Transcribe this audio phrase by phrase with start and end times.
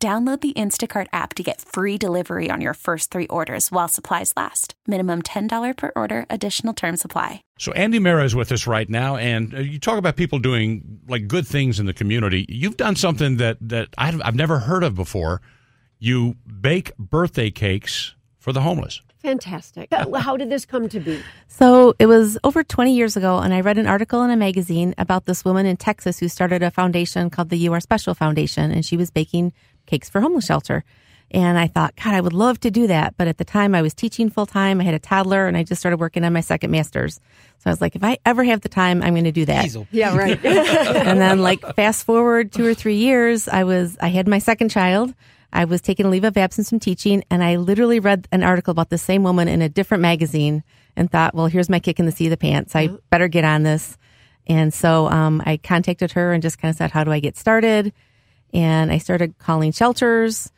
[0.00, 4.32] Download the Instacart app to get free delivery on your first three orders while supplies
[4.36, 4.74] last.
[4.86, 7.42] Minimum $10 per order, additional term supply.
[7.58, 11.00] So, Andy Mara is with us right now, and uh, you talk about people doing
[11.08, 12.46] like good things in the community.
[12.48, 15.42] You've done something that, that I've, I've never heard of before.
[15.98, 19.00] You bake birthday cakes for the homeless.
[19.18, 19.92] Fantastic.
[19.92, 21.20] How did this come to be?
[21.48, 24.94] So it was over 20 years ago, and I read an article in a magazine
[24.96, 28.70] about this woman in Texas who started a foundation called the You Are Special Foundation,
[28.70, 29.52] and she was baking
[29.88, 30.84] cakes for homeless shelter.
[31.30, 33.14] And I thought, God, I would love to do that.
[33.18, 34.80] But at the time, I was teaching full time.
[34.80, 37.16] I had a toddler, and I just started working on my second master's.
[37.58, 39.62] So I was like, if I ever have the time, I'm going to do that.
[39.62, 39.86] Diesel.
[39.90, 40.42] Yeah, right.
[40.44, 44.70] and then, like, fast forward two or three years, I was I had my second
[44.70, 45.12] child.
[45.52, 48.70] I was taking a leave of absence from teaching, and I literally read an article
[48.70, 50.62] about the same woman in a different magazine,
[50.96, 52.74] and thought, well, here's my kick in the seat of the pants.
[52.74, 53.98] I better get on this.
[54.46, 57.36] And so um, I contacted her and just kind of said, how do I get
[57.36, 57.92] started?
[58.52, 60.50] And I started calling shelters.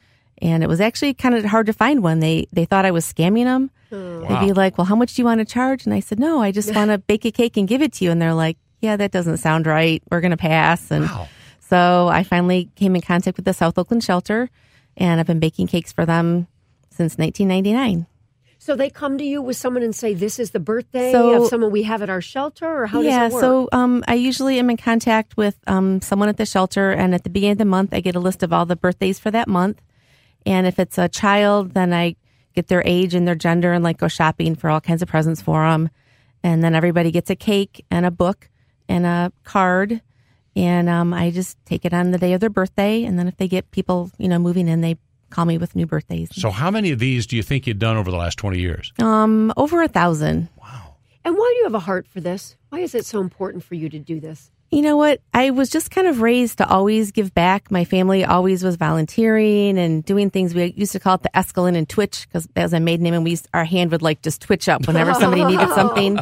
[0.42, 2.20] And it was actually kind of hard to find one.
[2.20, 3.70] They they thought I was scamming them.
[3.90, 4.22] Hmm.
[4.22, 6.40] They'd be like, "Well, how much do you want to charge?" And I said, "No,
[6.40, 8.56] I just want to bake a cake and give it to you." And they're like,
[8.80, 10.02] "Yeah, that doesn't sound right.
[10.10, 11.28] We're going to pass." And Wow.
[11.60, 14.48] so I finally came in contact with the South Oakland shelter,
[14.96, 16.46] and I've been baking cakes for them
[16.90, 18.06] since 1999.
[18.70, 21.48] So they come to you with someone and say, "This is the birthday So- of
[21.48, 23.42] someone we have at our shelter," or how yeah, does it work?
[23.42, 27.24] so um, I usually am in contact with um, someone at the shelter, and at
[27.24, 29.48] the beginning of the month, I get a list of all the birthdays for that
[29.48, 29.82] month.
[30.46, 32.14] And if it's a child, then I
[32.54, 35.42] get their age and their gender, and like go shopping for all kinds of presents
[35.42, 35.90] for them.
[36.44, 38.48] And then everybody gets a cake and a book
[38.88, 40.00] and a card,
[40.54, 43.02] and um, I just take it on the day of their birthday.
[43.02, 44.96] And then if they get people, you know, moving in, they
[45.30, 46.28] call me with new birthdays.
[46.32, 48.92] So, how many of these do you think you've done over the last 20 years?
[48.98, 50.48] Um, over a thousand.
[50.60, 50.96] Wow.
[51.24, 52.56] and why do you have a heart for this?
[52.70, 54.50] Why is it so important for you to do this?
[54.72, 55.20] You know what?
[55.34, 57.72] I was just kind of raised to always give back.
[57.72, 60.54] My family always was volunteering and doing things.
[60.54, 63.14] We used to call it the escalin and twitch because that was a maiden name,
[63.14, 66.20] and we used, our hand would like just twitch up whenever somebody needed something.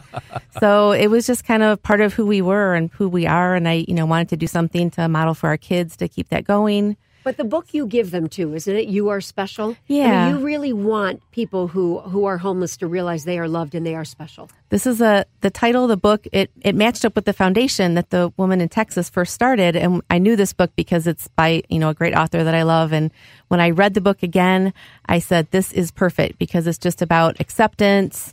[0.61, 3.55] So it was just kind of part of who we were and who we are.
[3.55, 6.31] And I, you know, wanted to do something to model for our kids to keep
[6.31, 6.97] that going.
[7.29, 8.89] But the book you give them to, isn't it?
[8.89, 9.73] You are special.
[9.73, 10.29] I Yeah.
[10.29, 13.85] mean, you really want people who who are homeless to realize they are loved and
[13.85, 14.49] they are special.
[14.71, 16.27] This is a the title of the book.
[16.33, 20.01] It it matched up with the foundation that the woman in Texas first started, and
[20.09, 22.95] I knew this book because it's by you know a great author that I love.
[22.95, 23.11] And
[23.49, 24.73] when I read the book again,
[25.05, 28.33] I said this is perfect because it's just about acceptance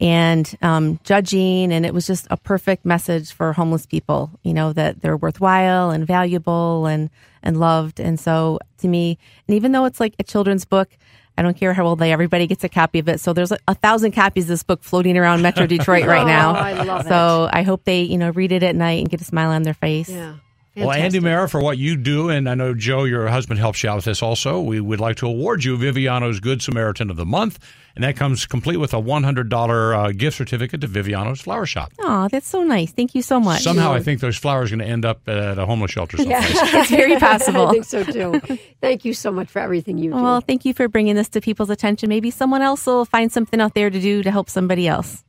[0.00, 4.30] and um, judging, and it was just a perfect message for homeless people.
[4.42, 7.10] You know that they're worthwhile and valuable and
[7.42, 8.00] and loved.
[8.00, 10.90] And so to me, and even though it's like a children's book.
[11.38, 12.12] I don't care how old they.
[12.12, 13.18] Everybody gets a copy of it.
[13.18, 16.50] So there's a, thousand copies of this book floating around Metro Detroit right now.
[16.50, 19.22] Oh, I love so I hope they, you know, read it at night and get
[19.22, 20.10] a smile on their face.
[20.10, 20.34] Yeah.
[20.76, 21.22] Well, Andy Fantastic.
[21.22, 24.04] Mara, for what you do, and I know Joe, your husband, helps you out with
[24.04, 24.60] this also.
[24.60, 27.58] We would like to award you Viviano's Good Samaritan of the Month,
[27.96, 31.92] and that comes complete with a $100 uh, gift certificate to Viviano's Flower Shop.
[31.98, 32.92] Oh, that's so nice.
[32.92, 33.62] Thank you so much.
[33.62, 36.50] Somehow, I think those flowers are going to end up at a homeless shelter someplace.
[36.54, 37.66] it's very possible.
[37.68, 38.40] I think so too.
[38.80, 40.16] Thank you so much for everything you do.
[40.16, 42.08] Well, thank you for bringing this to people's attention.
[42.08, 45.24] Maybe someone else will find something out there to do to help somebody else.